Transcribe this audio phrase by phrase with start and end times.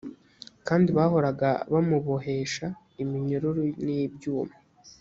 [0.67, 2.67] kandi bahoraga bamubohesha
[3.03, 4.55] iminyururu n’ibyuma